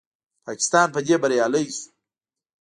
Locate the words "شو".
1.75-1.85